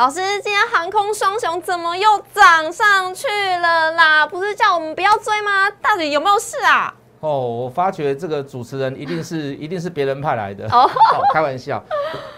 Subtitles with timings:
[0.00, 4.26] 老师，今天航空双雄怎么又涨上去了啦？
[4.26, 5.70] 不是叫我们不要追吗？
[5.82, 6.94] 到底有没有事啊？
[7.20, 10.66] 哦，我发觉这个主持人一定是 一定是别人派来的。
[10.68, 10.88] 哦，
[11.34, 11.84] 开玩笑。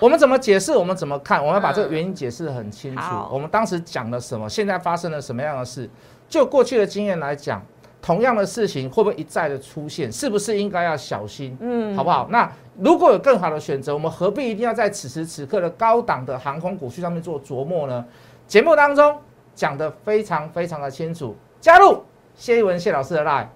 [0.01, 0.72] 我们怎么解释？
[0.72, 1.38] 我们怎么看？
[1.38, 3.03] 我们要把这个原因解释得很清楚。
[3.30, 4.49] 我们当时讲了什么？
[4.49, 5.88] 现在发生了什么样的事？
[6.29, 7.65] 就过去的经验来讲，
[8.03, 10.10] 同样的事情会不会一再的出现？
[10.10, 11.56] 是不是应该要小心？
[11.60, 12.26] 嗯，好不好？
[12.30, 18.05] 那如果有更好的选择，我们何必一定要在此时此刻的高档的航空股去上面做琢磨呢？
[18.48, 19.16] 节目当中
[19.55, 21.34] 讲的非常非常的清楚。
[21.60, 22.02] 加入
[22.34, 23.46] 谢一文谢老师的 line。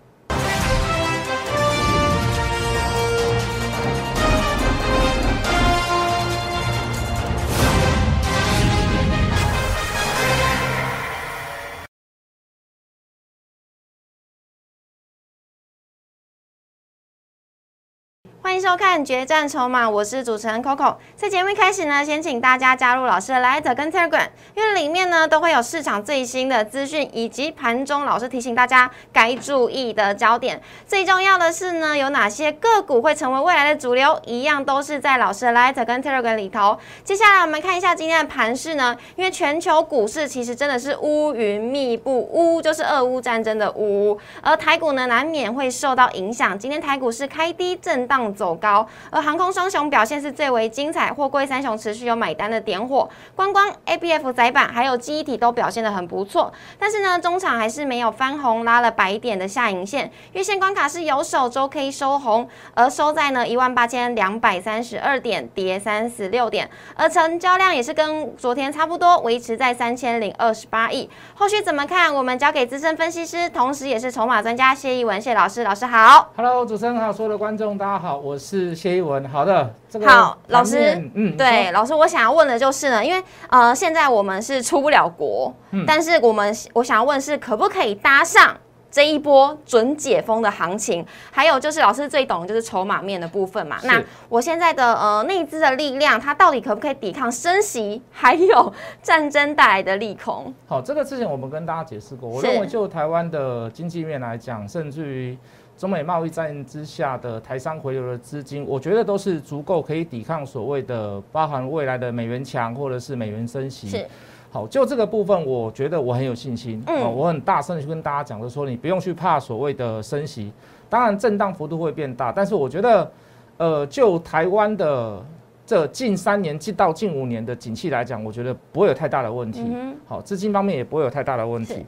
[18.56, 20.96] 迎收看《决战筹码》，我是主持人 Coco。
[21.14, 30.62] 在节目一开始呢，先请大家加入老师的 Light 跟 Telegram，因为里面呢都会有市场最新的资讯，以及盘中老师提醒大家该注意的焦点。
[30.86, 36.78] 最重要的是呢，有哪些个股会成为未来的主流，一样都是在老师的 Light 跟 Telegram 里头。
[37.04, 46.58] 接下来我们看一下今天的盘势呢，因为全球股市其实真的是乌云密布，乌就是俄乌战争的乌，而台股呢难免会受到影响。
[46.58, 48.32] 今天台股是开低震荡。
[48.45, 72.14] 走走高，而航空双雄表现是最为精彩，货柜三雄持续有买单的点火，观光 A B F 载板还有记忆体都表现的很不错，但是呢，中场还是没有翻红，拉了白点的下影线，月线关卡是有手周 K 收红，而收在呢一万八千两百三十二点，跌三十六点，而成交量也是跟昨天差不多，维持在三千零二十八亿，后续怎么看？
[72.14, 78.16] 我们交给资深分析师，同时也是筹码专家谢一文谢老师，老师好，Hello，主持人好，所有的观众大家好。
[78.16, 85.54] 我是谢一文，好的，好老师，嗯，对，老师，我想要问的就是呢，因为呃，现在我们是出不了国，
[85.86, 88.56] 但是我们我想要问是可不可以搭上
[88.90, 91.04] 这一波准解封的行情？
[91.30, 98.72] 还有就是老师最懂的就是筹码面的部分嘛，那我现在的呃内资的力量，它到底可不可以抵抗升息还有
[99.02, 100.52] 战争带来的利空？
[100.66, 105.36] 好，这个之前我们跟大家解释过，我认为就台湾的经济面来讲，甚至于。
[105.76, 113.88] 中美贸易战之下的台商回流的资金，我觉得都是足够可以抵抗所谓的包含未来的美元强或者是美元升息。
[113.88, 114.06] 是，
[114.50, 116.82] 好，就这个部分，我觉得我很有信心。
[116.86, 120.50] 嗯，我很大声的去跟大家讲，就说你不用去怕所谓的升息，
[120.88, 123.12] 当然震荡幅度会变大，但是我觉得，
[123.58, 125.22] 呃，就台湾的
[125.66, 129.62] 这近三年近到近五年的景气来讲，我觉得不会有太大的问题。
[129.66, 131.84] 嗯，好，资金方面也不会有太大的问题。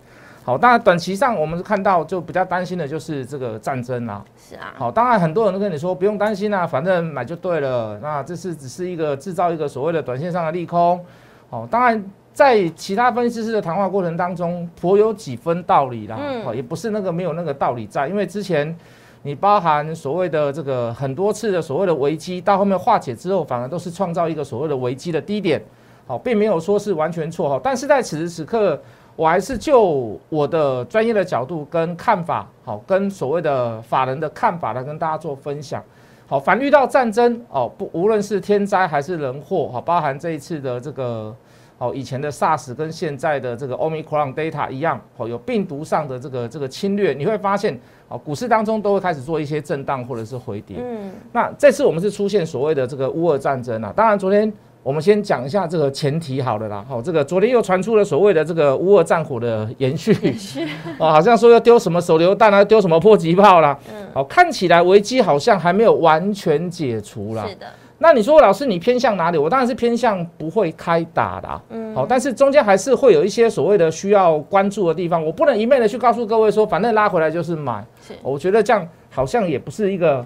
[0.49, 4.25] 好，当然短期上我们看到就比较担心的就是这个战争啦。
[4.39, 4.73] 是啊。
[4.79, 7.99] 好，当然很多人都跟你说不用担心啊，反正买就对了。
[8.01, 10.99] 那这是只是一个制造一个所谓的短线上的利空。
[11.51, 16.17] 好，当然在其他分析师的谈话过程当中，颇有几分道理啦。
[16.19, 16.43] 嗯。
[16.43, 18.75] 好，也不是那个没有那个道理在，因为之前
[19.25, 25.61] 你包含所谓的这个很多次的所谓的危机，到后面化解之后，反而都是创造一个所谓的危机的低点。
[26.07, 27.61] 好，并没有说是完全错哈。
[27.63, 28.81] 但是在此时此刻。
[29.19, 35.83] 我还是就我的专业的角度跟看法，好，跟所谓的法人的看法来跟大家做分享。
[36.29, 41.35] 好，凡遇到战争哦，不，无论是天灾还是人祸，好，包含这一次的这个，
[41.79, 50.77] 哦，以前的 SARS 跟现在的这个 Omicron data 一样，哦，有病毒上的这个这个侵略，你会发现，哦，股市当中都会开始做一些震荡或者是回跌。
[50.79, 54.53] 嗯，那这次我们是出现所谓的这个乌俄战争啊，当然昨天。
[54.83, 60.15] 我们先讲一下这个前提好了啦，好，这个昨天又传出了所谓的这个乌俄战火的延续，
[60.99, 67.47] 哦，好像说要丢什么手榴弹啊，丢什么迫击炮啦，嗯，好，看起来危机好像还没有完全解除啦。
[67.47, 67.67] 是的。
[67.99, 69.37] 那你说老师你偏向哪里？
[69.37, 80.25] 我当然是偏向不会开打的，嗯，好，但是中间还是会有一些所谓的需要关注的地方，我不能一昧的去告诉各位说，反正拉回来就是买，是，我觉得这样好像也不是一个。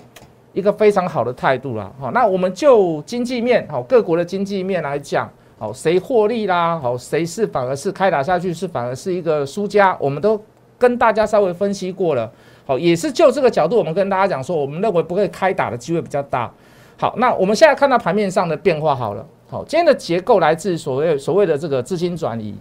[0.52, 10.38] 一个非常好的态度啦，好，那我们就经济面，好，各国的经济面来讲，好，谁获利啦，好，谁是反而是开打下去是反而是一个输家，我们都
[10.78, 12.30] 跟大家稍微分析过了，
[12.66, 16.52] 好，也是就这个角度，我们跟大家讲说，我们认为不会开打的机会比较大，
[16.98, 22.54] 好，那我们现在看到盘面上的变化好了，好，今天的结构来自所谓所谓的这个资金转移，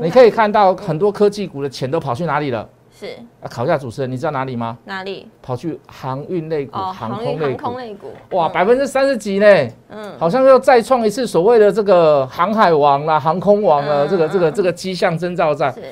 [0.00, 2.66] 你可以看到很多科技股的钱都跑去哪里了。
[3.04, 4.78] 是啊，考一下主持人，你知道哪里吗？
[4.84, 5.28] 哪里？
[5.42, 7.22] 跑去航运类股、航
[7.56, 8.12] 空类股。
[8.30, 9.46] 哇，百分之三十几呢？
[9.90, 15.70] 嗯，好像又再创一次所谓的这个航海王啦、航空王了，这个这个这个迹象征兆在。
[15.72, 15.82] 是。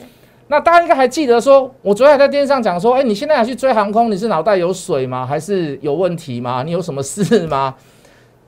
[0.48, 5.24] 那大家应该还记得说，我昨天还在电视上讲说，哎，你现在要去追航空，你是脑袋有水吗？
[5.24, 6.62] 还是有问题吗？
[6.62, 7.74] 你有什么事吗？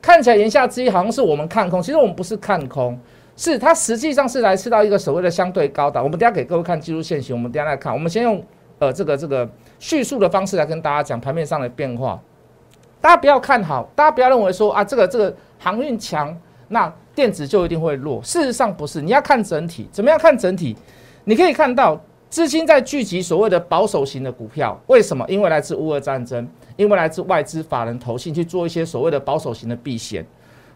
[0.03, 2.99] 看起来言下之意好像是我们看空，其实我们不是看空。
[3.37, 6.05] 是它实际上是来吃到一个所谓的相对高档。
[6.05, 7.93] 我们等下给各位看技术线型，我们等下来看。
[7.93, 8.41] 我们先用
[8.79, 9.49] 呃这个这个
[9.79, 12.21] 叙述的方式来跟大家讲盘面上的变化。
[13.01, 16.35] 大家不要看好，大家不要认为说啊这个这个航运强，
[16.69, 18.21] 那电子就一定会弱。
[18.23, 19.89] 事实上不是，你要看整体。
[19.93, 20.77] 怎么样看整体？
[21.25, 25.25] 你可以看到资金在聚集所谓的保守型的股票，为什么？
[25.29, 30.27] 因为来自乌俄战争，因为来自外资法人投信去做一些所谓的保守型的避险。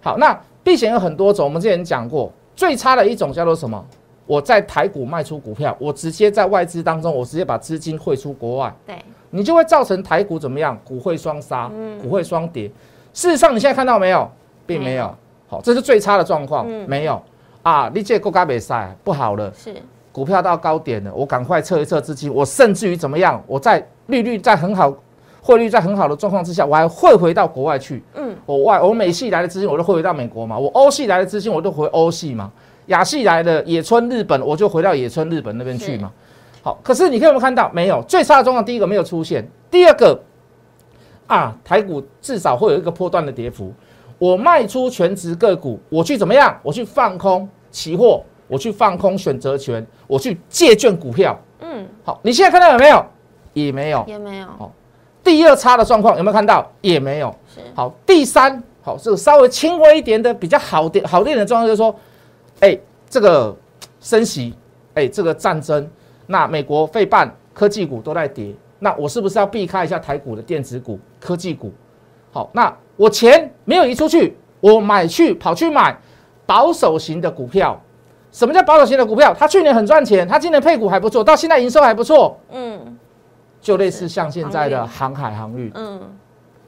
[0.01, 3.85] 好，那避险有很多种，我们之前讲过，最差的一种叫做什么？
[4.29, 8.95] 我在台股卖出股票，我直接在外资当中，我直接把资金汇出国外，对，
[9.31, 10.79] 你就会造成台股怎么样？
[10.85, 11.71] 股汇双杀，
[12.03, 12.71] 股汇双跌。
[13.15, 14.31] 事实上，你现在看到没有，
[14.67, 15.13] 并没有。
[15.49, 17.21] 好，这是最差的状况，没有
[17.63, 17.91] 啊。
[17.95, 19.75] 你这国家比赛不好了，是
[20.13, 23.43] 股票到高点了，我赶快撤一撤资金，我甚至于怎么样？
[23.47, 24.95] 我在利率在很好。
[25.41, 28.03] 汇率在很好的状况之下，我还汇回到国外去。
[28.15, 30.59] 嗯，我外我美系来的资金，我都汇回到美国嘛。
[30.59, 32.53] 我欧系来的资金，我都回欧系嘛。
[32.89, 36.13] 亚系来的野村日本，我就回到野村日本那边去嘛。
[36.63, 37.71] 好，可是你可有没有看到？
[37.73, 40.21] 没有，最差的状况，第一个没有出现，第二个
[41.27, 43.73] 啊，台股至少会有一个波段的跌幅。
[44.19, 46.59] 我卖出全值个股，我去怎么样？
[46.63, 51.39] 我去放空期货，我去放空选择权，我去借券股票。
[51.61, 53.05] 嗯，好，你现在看到有没有？
[53.53, 54.47] 也没有，也没有。
[54.47, 54.73] 好。
[55.23, 56.69] 第二差的状况有没有看到？
[56.81, 57.35] 也没有。
[57.75, 61.95] 好，第三好，这个稍微轻微一点的比较好点好点的状况就是说，
[62.61, 62.79] 哎，
[63.09, 63.55] 这个
[64.01, 64.55] 升息，
[64.95, 65.89] 哎，这个战争，
[66.27, 71.73] 那美国费半科技股都在跌，那我是不是要避开一下台股的电子股、科技股？
[72.33, 75.97] 好，那我钱没有移出去，我买去跑去买
[76.47, 77.81] 保守型的股票。
[78.31, 79.35] 什么叫保守型的股票？
[79.39, 82.39] 它去年很赚钱，它今年配股还不错，到现在营收还不错。
[82.51, 82.97] 嗯。
[83.61, 86.01] 就类似像现在的航海航运，嗯，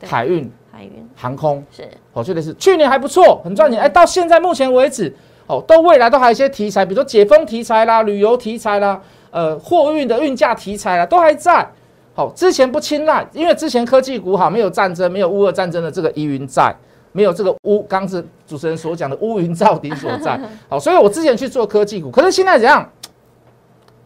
[0.02, 5.14] 海运、海运、航空是，哦，就类似去年还不错，很赚钱，哎，到现在目前为止，
[5.50, 9.00] 哦，都未来都还有一些题材，比如说解封题材啦、旅游题材啦、
[9.32, 11.68] 呃，货运的运价题材啦，都还在。
[12.14, 16.72] 好，之前不青睐，因为之前科技股好，没有战争，没有乌俄战争的这个疑云在，
[17.10, 20.40] 没有这个乌，刚是主持人所讲的乌云罩顶所在。
[20.70, 22.88] 好，所以我之前去做科技股，可是现在怎样？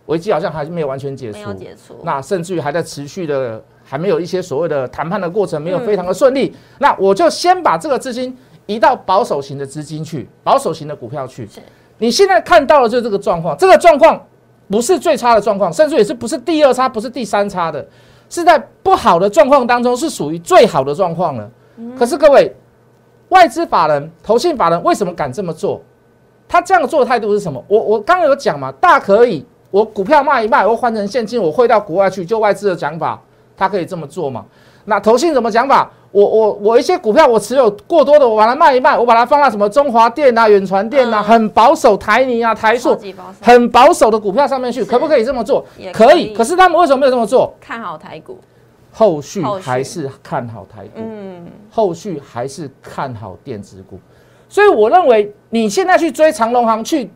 [0.07, 6.55] 危机好像还是没有完全解除，解除，那甚至于还在持续的，还没有一些所谓的谈判的过程，没有非常的顺利。
[6.79, 11.49] 那我就先把这个资金移到保守型的资金去，保守型的股票去。
[11.99, 14.21] 你现在看到的就是这个状况，这个状况
[14.69, 17.87] 不是最差的状况，甚至也是不是第二差，不是第三差的，
[18.29, 21.51] 是在不好的状况当中是属于最好的状况了。
[21.99, 22.55] 可是各位，
[23.29, 25.81] 外资法人、投信法人为什么敢这么做？
[26.47, 27.63] 他这样做的态度是什么？
[27.69, 29.45] 我我刚刚有讲嘛，大可以。
[29.71, 33.21] 我股票卖一卖，我换成现金，我汇到国外去，就外资的讲法，
[33.57, 34.47] 他可以这么做嘛？
[34.85, 35.91] 那投信怎么讲法？
[36.11, 42.97] 我我我一些股票我持有过多的，我把它卖一卖，我把它放到什么中华电啊、远传电啊，很保守台泥啊、台塑，
[43.41, 45.65] 很保守的股票上面去，可不可以这么做？
[45.93, 46.33] 可以。
[46.33, 47.53] 可是他们为什么没有这么做？
[47.61, 48.39] 看好台股，
[48.93, 53.99] 后续还是看好台股，嗯，后续还是看好电子股。
[54.49, 57.11] 所以我认为你现在去追长隆行去。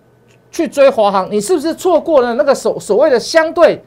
[0.50, 3.84] 去追华航，你是不是错过了那个所所谓的相对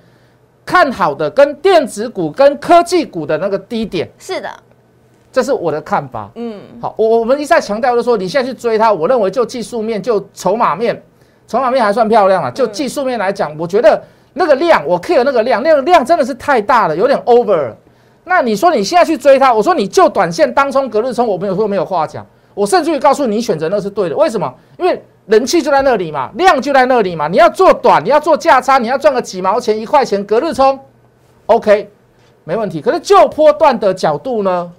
[0.65, 4.09] 看好的跟电子股跟科技股的那个低点？
[4.17, 4.49] 是的，
[5.31, 6.29] 这是我的看法。
[6.35, 11.01] 嗯，好，我我们一再强调的说，你现在去追它，我认为就技术面就筹码面，
[11.47, 12.51] 筹码面还算漂亮了。
[12.51, 14.01] 就技术面来讲，我觉得
[14.33, 17.73] 那个量，我 care 那个量，那个量真的是太大了，有点 over。
[18.23, 22.25] 那你说你现在去追它，我说你就短线当冲、隔日冲，我没有说没有话讲。
[22.53, 24.15] 我甚至于告诉你，选择那是对的。
[24.15, 24.53] 为什么？
[24.77, 27.27] 因为人气就在那里嘛，量就在那里嘛。
[27.27, 30.79] 你要做短，你要做价差，你要赚个几毛钱、一块钱，隔日冲
[31.45, 31.89] ，OK，
[32.43, 32.81] 没问题。
[32.81, 34.71] 可是就波段的角度呢，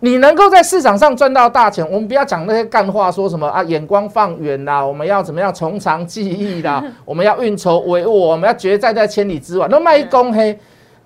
[0.00, 10.58] 你能够在市场上赚到大钱，我们不要讲那些干话，说什么啊，眼光放远啦，我们要怎么样从长计议啦， 我们要运筹帷幄，我们要决战在千里之外，那卖一公黑。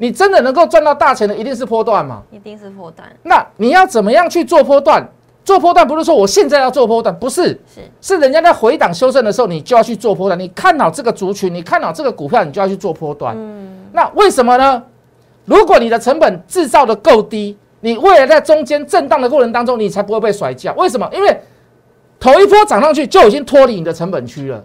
[0.02, 2.22] 你真的能够赚到大钱的，一定是波段嘛？
[2.30, 3.06] 一定是波段。
[3.22, 5.06] 那你要怎么样去做波段？
[5.50, 10.38] 做波段不是说我现在要做波段，不是，是是人家在回档修正的时候，你就要去做波段。
[10.38, 13.34] 你看好这个族群，你看好这个股票，你就要去做波段。
[13.36, 14.80] 嗯，那为什么呢？
[15.46, 20.72] 如果你的成本制造的够低，你未来在中间震荡的过程当中，你才不会被甩价。
[20.74, 21.10] 为什么？
[21.12, 21.40] 因为
[22.20, 24.64] 头一波涨上去就已经脱离你的成本区了。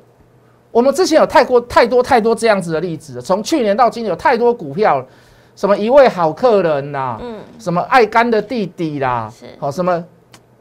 [0.70, 5.04] 我们之前有太过太多太多这样子的例子，从去年到今年有太多股票，
[5.56, 10.06] 什么一位好客人呐，嗯，什么爱干的弟弟啦，是好什么。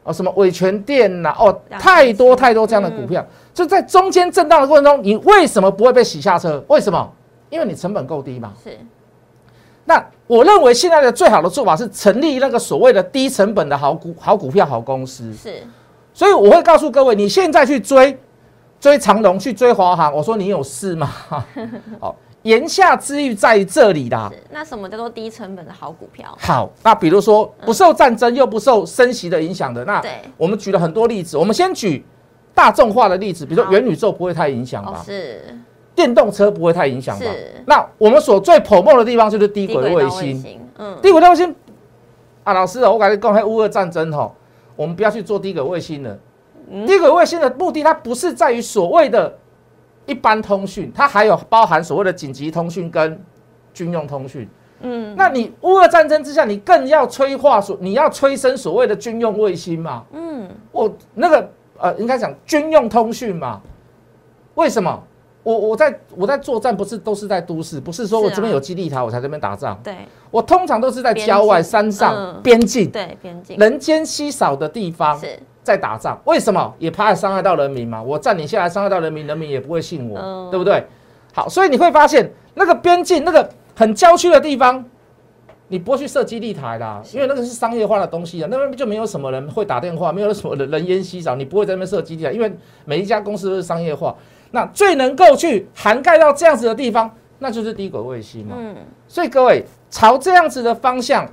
[0.05, 1.35] 哦，什么伟权店呐？
[1.37, 6.63] 哦，太多太多这样的股票，就在中间震荡的过程中，你为什么不会被洗下车？
[6.67, 7.11] 为什么？
[7.49, 8.53] 因为你成本够低嘛。
[8.63, 8.77] 是。
[9.83, 15.33] 那我认为现在的最好的做法是成立那个所谓的低成本的好股、好股票、好公司。
[15.33, 15.63] 是。
[16.13, 18.17] 所以我会告诉各位，你现在去追，
[18.79, 21.11] 追长龙去追华航，我说你有事吗？
[21.99, 24.31] 好， 言下之意在于这里啦。
[24.51, 26.37] 那什么叫做低成本的好股票？
[26.39, 32.05] 好，那比如说不受战争又不受升息的影响的，那对我们举了很多例子，我们先举
[32.53, 35.41] 大众化的例子，比如说元宇宙不会太影响哦吧，是
[35.95, 37.63] 电动车不会太影响吧是。
[37.65, 41.55] 那我们所最 promo 的地方就是低轨卫星。，嗯，低轨卫星
[42.43, 44.31] 啊，老师啊，我感觉刚才乌俄战争哈，
[44.75, 46.11] 我们不要去做低轨卫星了。
[46.69, 49.35] 嗯低轨卫星的目的，它不是在于所谓的
[50.05, 53.19] 一般通讯，它还有包含所谓的紧急通讯跟
[53.73, 54.47] 军用通讯。
[54.81, 60.03] 嗯那你乌俄战争之下，你更要催化所，你要催生所谓的军用卫星嘛？
[60.11, 63.61] 嗯，我那个呃，应该讲军用通讯嘛？
[64.55, 65.01] 为什么？
[65.43, 69.79] 我我在我在作战不是都是在都市，不是说我这边有基地台我才这边打仗。
[69.83, 69.95] 对
[70.31, 76.21] 我通常都是在郊外、山上、嗯边境、对，边境人间稀少的地方是在打仗。
[76.25, 76.73] 为什么？
[76.77, 78.01] 也怕伤害到人民嘛。
[78.01, 80.85] 我占领下来，伤害到人民，人民也不会信我，嗯对不对？
[81.33, 84.85] 好，所以你会发现那个边境、那个很郊区的地方，
[85.67, 92.55] 你不会去设基地台啦，因为那个是商业化的东西啊，那边就没有什么人会打电话，没有什么人人烟稀少，你不会在那边设基地台，因为
[92.85, 94.15] 每一家公司都是商业化。
[94.51, 98.55] 那最能够去涵盖到这样子的地方，那就是低轨卫星嘛。
[98.57, 98.75] 嗯
[99.07, 101.29] 所以各位朝这样子的方向，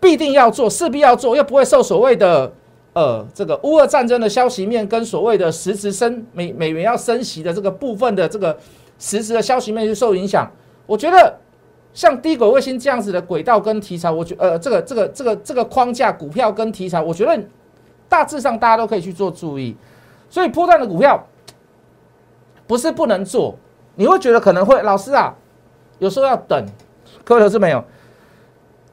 [0.00, 2.50] 必定要做，势必要做，又不会受所谓的
[2.98, 8.58] 呃这个乌俄战争的消息面跟所谓的实质升美美元要升息的这个部分的这个
[8.98, 10.50] 实质的消息面去受影响。
[10.84, 11.38] 我觉得
[11.94, 17.40] 像低轨卫星这样子的轨道跟题材，我觉呃这个这个这个这个框架股票跟题材，我觉得
[18.08, 19.76] 大致上大家都可以去做注意。
[20.28, 21.24] 所以波段的股票
[22.66, 23.54] 不是不能做，
[23.94, 25.32] 你会觉得可能会老师啊，
[26.00, 26.66] 有时候要等。
[27.24, 27.84] 各位投资没有，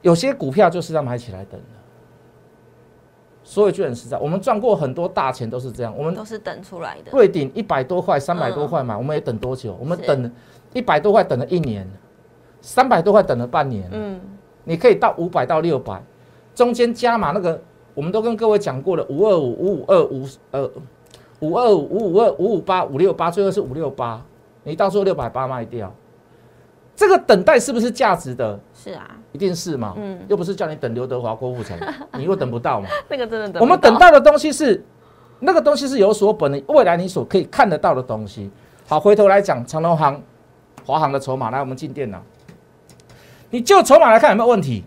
[0.02, 1.60] 有些股票就是要买起来等。
[3.48, 5.94] 所以就很实在，我们赚过很多大钱都是这样。
[5.96, 9.76] 我们都是等出来的，瑞鼎一百多块、三百多块嘛，我们也等多久？
[9.78, 10.32] 我们等
[10.72, 11.88] 一百多块等了一年，
[12.60, 13.88] 三百多块等了半年。
[13.92, 14.20] 嗯，
[14.64, 16.02] 你可以到五百到六百，
[16.56, 17.62] 中间加码那个，
[17.94, 20.70] 我们都跟各位讲过了，五二五、五五二、五呃
[21.38, 24.20] 五二五、五五二、五五八、五六八，最后是五六八，
[24.64, 25.94] 你到时候六百八卖掉，
[26.96, 28.58] 这个等待是不是价值的？
[28.74, 31.78] 是啊，一定是嘛，嗯又不是叫你等刘德华、郭富城，
[32.16, 32.88] 你又等不到嘛。
[33.08, 34.82] 那个真的等我们不到等到的东西是
[35.40, 38.50] 那个东西是有所本的，未来你所可以看得到的东西。
[38.88, 40.22] 好，回头来讲长隆行、
[40.86, 42.22] 华航的筹码，来我们进电脑，
[43.50, 44.82] 你就筹码来看有没有问题？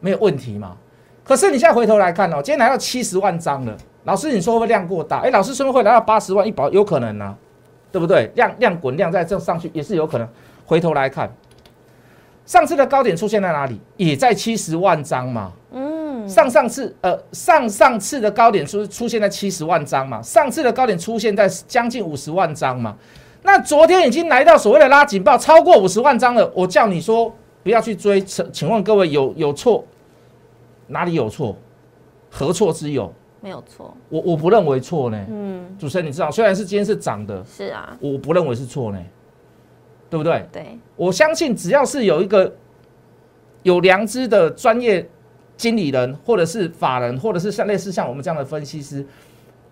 [0.00, 0.76] 没有问题嘛。
[1.22, 5.18] 可是你现在回头来看哦，今天来到七十万张了，老师你说会不会量过大？
[5.18, 7.36] 哎，老师说会来到八十万一保有可能啊，
[7.92, 8.32] 对不对？
[8.34, 10.26] 量量滚量再这上去也是有可能。
[10.68, 11.32] 回头来看，
[12.44, 13.80] 上次的高点出现在哪里？
[13.96, 15.50] 也在七十万张嘛。
[15.72, 22.94] 嗯，上上次呃上上次的高点出出现在七十万张嘛，上次的高点出现在将近五十万张嘛，
[23.42, 26.52] 那昨天已经来到所谓的拉警报，超过五十万张了。
[26.54, 29.82] 我叫你说不要去追，请请问各位有有错？
[30.88, 31.56] 哪里有错？
[32.30, 33.10] 何错之有？
[33.40, 35.26] 没有错，我我不认为错呢。
[35.30, 38.98] 嗯，主持人你知道，虽然是今天是涨的，是啊，我不认为是错呢，
[40.10, 40.46] 对不对？
[40.52, 42.54] 对，我相信只要是有一个
[43.62, 45.08] 有良知的专业
[45.56, 49.04] 经理人，或者是法人，或者是像类似像我们这样的分析师，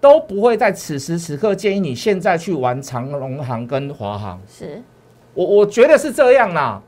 [0.00, 4.40] 都不会在此时此刻建议你现在去玩长隆行跟华航。
[4.48, 4.82] 是，
[5.34, 6.82] 我我觉得是这样啦。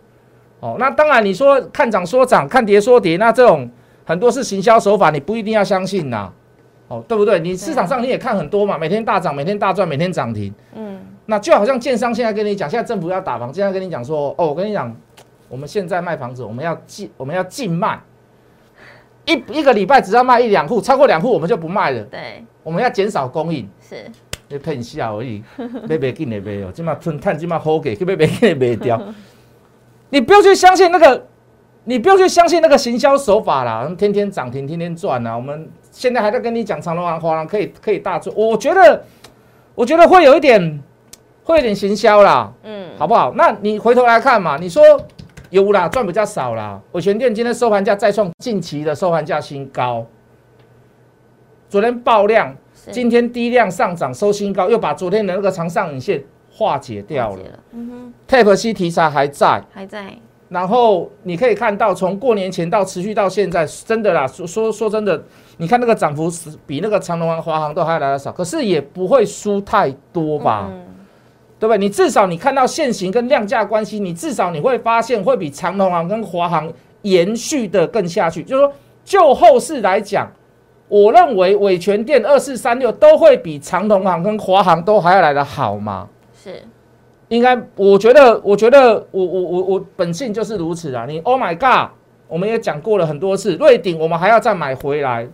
[0.60, 3.70] 哦，那当然你说看涨说涨，看跌说跌，那这种
[4.04, 6.32] 很多是行销手法，你不一定要相信呐。
[6.88, 7.38] 哦，对不对？
[7.38, 10.52] 你市场上你也看很多嘛，每天大涨，每天大赚，每天涨停。
[10.74, 10.98] 嗯，
[11.30, 14.96] 那就好像建商现在跟你讲，现在政府要打房，现在跟你讲说，哦，我跟你讲，
[15.46, 18.00] 我们现在卖房子，我们要禁，我们要禁卖，
[19.26, 24.10] 一一个礼拜只要卖一两户，超过两户我们就不卖了，对，我们要减少供应，是，
[24.48, 25.44] 你骗笑而已，
[25.86, 28.98] 卖袂紧的卖哦，今嘛春探今嘛好给，去卖袂紧的卖掉，
[30.08, 31.26] 你不要去相信那个，
[31.84, 39.04] 你不要去相信那个行销手法啦，天天涨停，天天赚啊，我们现在还在跟你讲长隆行、华航可以可以大赚，我觉得，
[39.74, 40.82] 我觉得会有一点，
[41.48, 42.52] 会有点行销啦。
[42.62, 43.32] 嗯，好不好？
[43.34, 44.82] 那你回头来看嘛，你说
[45.48, 46.78] 有啦，赚比较少啦。
[46.92, 50.04] 我全店今天收盘价再创近期的收盘价新高，
[51.70, 52.54] 昨天爆量，
[52.90, 60.14] 今天低量上涨收新高，又把昨天的那个长上影线化解掉了嗯 Tape C 题材还在，哼，还在，
[60.50, 65.22] 然后你可以看到，从过年前到持续到现在，真的啦，说说说真的，
[65.56, 70.68] 你看那个涨幅是比那个长隆行、华航都还来得少，可是也不会输太多吧？
[70.70, 70.84] 嗯，
[71.58, 71.78] 对不对？
[71.78, 76.72] 你至少你看到现行跟量价关系，你至少你会发现会比长隆行跟华航
[77.02, 78.42] 延续的更下去。
[78.42, 78.72] 就是说，
[79.04, 80.30] 就后市来讲，
[80.88, 86.08] 我认为伟权店二四三六都会比长隆行跟华航都还要来得好吗？
[86.40, 86.62] 是，
[87.28, 91.04] 应该，我觉得，我觉得我我我我本性就是如此啊！
[91.06, 91.90] 你 Oh my God，
[92.28, 95.26] 我们也讲过了很多次，瑞鼎我们还要再买回来，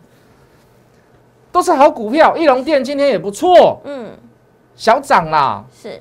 [1.53, 2.37] 都是好股票。
[2.37, 4.11] 翼龙店今天也不错，嗯，
[4.77, 5.65] 小涨啦。
[5.73, 6.01] 是。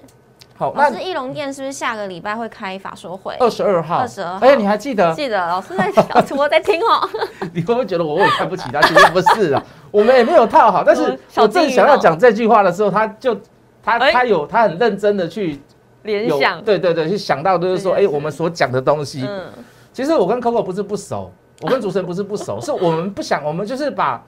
[0.55, 3.35] 好，那是，翼龙店是不是下个礼拜会开法说会？
[3.39, 4.45] 二十二号，二十二号。
[4.45, 5.11] 哎，你还记得？
[5.15, 7.09] 记得，老师在，小主播在听哦。
[7.53, 8.79] 你会不会觉得我我看不起他？
[8.83, 10.83] 其实不是啊， 我们也没有套好。
[10.83, 13.35] 但是我正想要讲这句话的时候，他就
[13.81, 15.59] 他他有他很认真的去
[16.03, 19.25] 联想，对对对，去想到就是说，哎，我们所讲的东西。
[19.27, 19.45] 嗯。
[19.91, 24.23] 其实我跟 Coco 不是不熟， 我跟主持人不是不熟，是我们不想，我们就是把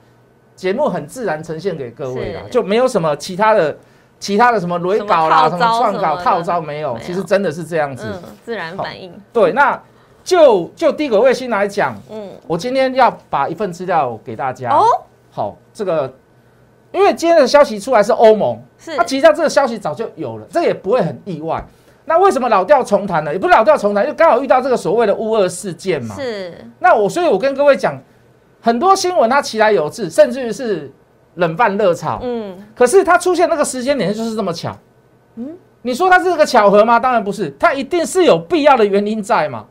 [0.55, 3.77] 节目很自然呈现给各位的，就没有什么其他的。
[4.19, 6.97] 其他的什么雷稿啦，什么创稿套招没有？
[6.99, 8.05] 其实真的是这样子，
[8.43, 9.13] 自然反应。
[9.31, 9.79] 对，那
[10.23, 14.71] 就就低轨卫星来讲，嗯，我今天要把一份资料给大家。
[14.71, 14.83] 哦，
[15.29, 16.11] 好，这个
[16.91, 21.63] 因为今天的消息出来是欧盟，是，那其实这个消息早就有了，这也不会很意外。
[22.05, 23.31] 那为什么老调重弹呢？
[23.31, 26.15] 也不是老调重弹，就刚好遇到这个所谓的乌二事件嘛。
[26.15, 26.53] 是。
[26.79, 28.01] 那我所以，我跟各位讲，
[28.61, 30.91] 很多新闻它其来有致，甚至于是。
[31.35, 34.75] 冷饭热炒，嗯，可是它出现那个时间点就是这么巧，
[35.35, 36.99] 嗯，你说它是个巧合吗？
[36.99, 39.65] 当然不是，它一定是有必要的原因在嘛。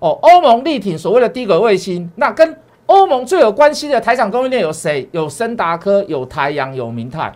[0.00, 2.56] 哦，欧盟力挺所谓的低轨卫星，那跟
[2.86, 5.08] 欧盟最有关系的台厂供应链有谁？
[5.12, 7.32] 有森达科，有台阳，有明泰。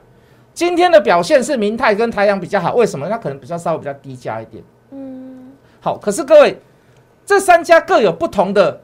[0.52, 3.08] 今天的表现是明泰跟台阳比较好，为什么？
[3.08, 6.60] 它可能比较稍微比较低价一点，嗯，好，可是各位，
[7.24, 8.80] 这三家各有不同的，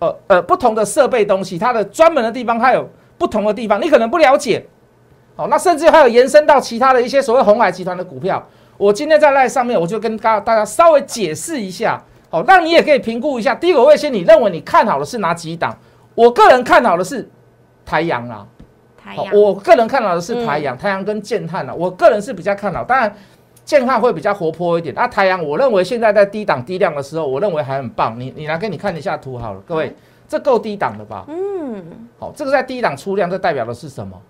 [0.00, 2.88] 呃呃，不同的设备东西，它的专门的地方它有。
[3.20, 4.64] 不同的地方，你可能不了解，
[5.36, 8.42] 好，那甚至还有延伸到其他的一些所谓红海集团的股票。
[8.78, 13.54] 我今天在赖上面，我就跟大大家稍微解释一下，好，那你也可以评估一下。
[13.54, 15.76] 第一个卫星，你认为你看好的是哪几档？
[16.14, 17.28] 我个人看好的是
[17.84, 18.46] 台阳啊，
[18.96, 23.14] 台阳，我个人看好的是台阳，台阳跟建汉啊，我个人是比较看好，当然
[23.66, 24.94] 建汉会比较活泼一点。
[24.94, 28.18] 那台阳，我认为现在在低档低量的时候，我认为还很棒。
[28.18, 29.94] 你你来给你看一下图好了，各位。
[30.30, 31.24] 这够低档的吧？
[31.26, 31.36] 嗯，
[32.18, 34.20] 好，这个在低档出量，这代表的是什么？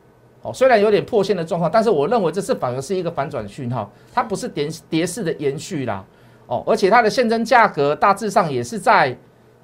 [0.42, 6.03] 哦，虽然有点破线的状况，但是我认为这是反而是一个反转讯号，它不是跌跌势的延续啦。
[6.46, 9.16] 哦，而且它的现增价格大致上也是在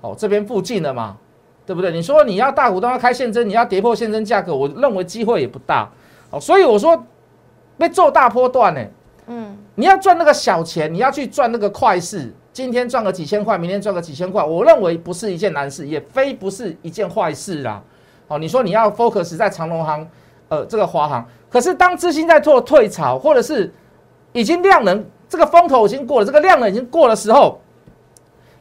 [0.02, 1.16] 哦这边附近的嘛，
[1.64, 1.90] 对不对？
[1.90, 5.90] 你说你要大股东要开现增，你要跌破现增价格，我认为机会也不大。
[6.30, 7.04] 哦，所以我说
[7.78, 8.84] 被做大波段呢，
[9.28, 12.32] 嗯，你要赚那个小钱，你要去赚那个快事。
[12.56, 17.82] 今天赚个几千块，明天赚个几千块，我认为不是一件难事，也非不是一件坏事啦。
[18.28, 20.08] 哦，你说你要 focus 在长隆行，
[20.48, 23.70] 呃，这个华航，可是当资金在做退潮，或者是
[24.32, 27.60] 已经量能这个风头已经过了，这个量能已经过的时候，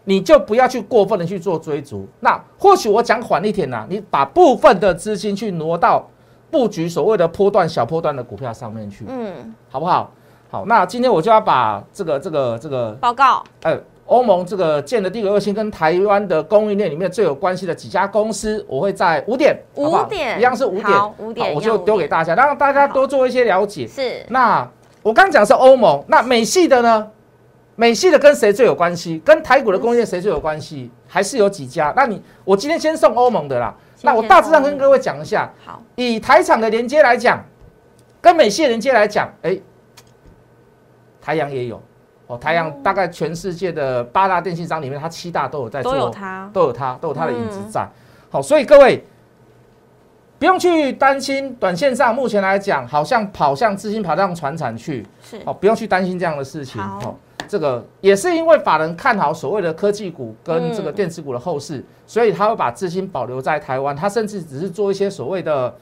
[0.03, 2.05] 你就不要去过分的去做追逐。
[2.19, 6.05] 那或许我讲缓一点呐，你把部分的资金去挪到
[6.51, 10.11] 布局所谓的波段小波段的股票上面去，嗯，好不好？
[10.49, 23.87] 好，那今天我就要把这个这个这个报告，呃，欧盟这个建的第二个星跟台湾的供应链里面最有关系的几家公司，我会在五点，五点一样是五点，五点我就丢给大家，让大家多做一些了解。
[23.87, 24.65] 是，那
[25.01, 27.07] 我刚讲是欧盟，那美系的呢？
[27.75, 29.21] 美系的跟谁最有关系？
[29.25, 30.89] 跟台股的供应链谁最有关系？
[31.07, 31.91] 还是有几家？
[31.97, 33.75] 那你我今天先送欧盟的啦。
[34.03, 35.51] 那我大致上跟各位讲一下。
[35.65, 37.43] 好，以台厂的连接来讲，
[38.21, 39.59] 跟美系连接来讲，哎。
[41.25, 41.81] 台阳也有，
[42.27, 47.89] 哦，台阳大概全世界的八大电信商里面，它七大都有在做，都有它，都有它，都有它的影子在。
[48.29, 49.03] 好，所以各位
[50.37, 56.79] 不用去担心，短线上目前来讲，好像跑向资金跑向船产去，是，哦，不用去担心这样的事情。
[56.79, 65.73] 好，这个也是因为法人看好所谓的科技股跟这个电子股的后市，所以他会把资金保留在台湾，他甚至只是做一些所谓的。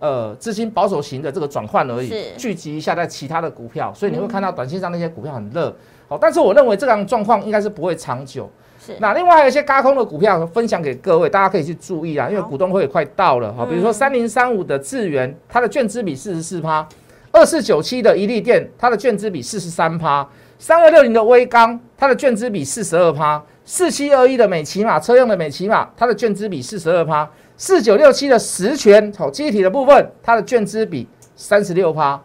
[0.00, 5.72] 呃，资金保守型的这个转换而已，聚集一下在其他的股票，所以你会看到短线上那些股票很热，
[6.08, 8.50] 好，但是我认为这样状况应该是不会长久。
[8.82, 16.88] 是，那另外还有一些高空的股票分享给各位，大家可以去注意啊，因为股东会也快到了哈，比如说三零三五的智源，它的券资比四十四趴，
[17.30, 20.26] 二四九七的一利电，它的券资比四十三趴，
[20.58, 27.30] 三二六零的微钢，它的券资比四十二趴，四七二一的美骑马车用的美骑马，它的券资比四十二趴。
[27.60, 32.18] 四九六七的实权好机体的部分，它的券资比三十六趴。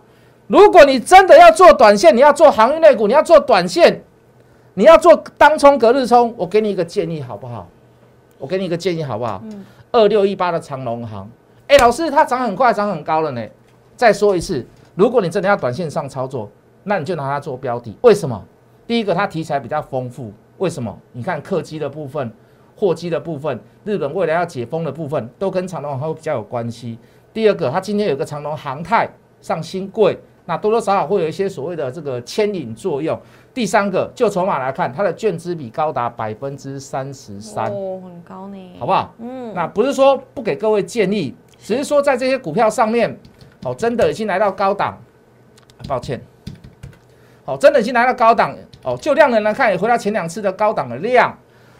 [0.47, 4.01] 如果你真的要做短线，你要做航运类股，你要做短线，
[4.75, 7.67] 你要做当冲隔日冲，我给你一个建议好不好？
[8.37, 9.41] 我给你一个建议好不好？
[9.43, 9.65] 嗯。
[9.91, 11.29] 二六一八的长龙行，
[11.67, 13.45] 哎，老师它涨很快，涨很高了呢。
[13.97, 16.49] 再说一次，如果你真的要短线上操作，
[16.83, 17.93] 那你就拿它做标的。
[18.03, 18.41] 为什么？
[18.87, 20.31] 第一个，它题材比较丰富。
[20.59, 20.97] 为什么？
[21.11, 22.31] 你看客机的部分。
[22.75, 26.99] 货机的部分，日本未来要解封的部分，都跟长隆航比较有关系。
[27.33, 29.09] 第二个，它今天有个长隆航太
[29.41, 33.19] 上新贵，那多多少少会有一些所谓的这个牵引作用。
[33.53, 39.13] 第三个，就筹码来看，它的券资比高达百分之三十三，哦，很高呢，好不好？
[39.19, 43.17] 嗯，那不是说不给各位建议，只是说在这些股票上面，
[43.63, 44.97] 哦，真的已经来到高档，
[45.87, 46.21] 抱歉，
[47.45, 51.33] 哦，真的已经来到高档，哦，就量能来看，也回到前两次的高档的量，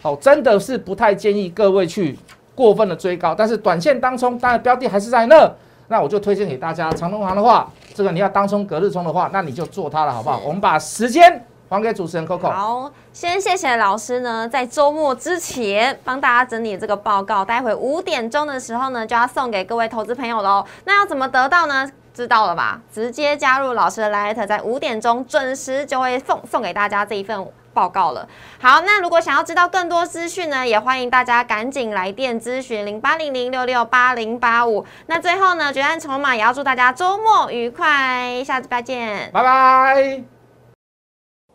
[0.06, 2.16] 哦，真的是不太建议各位去
[2.54, 5.52] 过分的追高，但是短线当中，当然标的还是在那，
[5.88, 10.40] 那我就推荐给大家，长隆行的话，这个你要当冲隔日冲的话，那你就做它了，好不好？
[10.46, 12.52] 我们把时间还给主持人 Coco。
[12.52, 20.64] 好，先谢谢老师呢，在周末之前帮大家整理这个报告，待会五点钟的时候呢，就要送给各位投资朋友喽。
[20.86, 21.92] 那要怎么得到呢？
[22.14, 22.80] 知道了吧？
[22.94, 28.28] 直接加入老师的 Light，在五点钟准时就会送送给大家这一份报告了。
[28.60, 34.86] 好，那如果想要知道更多资讯呢，也欢迎大家赶紧来电咨询零八零零六六八零八五。
[35.08, 39.30] 那最后呢，决战筹码也要祝大家周末愉快，下次再见。
[39.32, 40.24] 拜拜。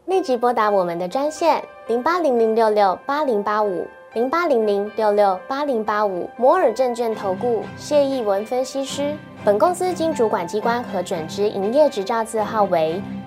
[0.06, 9.16] 立即拨打我们的专线零八零零六六八零八五零八零零六六八零八五摩尔证券投顾谢义文分析师。
[9.44, 13.00] 本公司经主管机关核准之营业执照字号为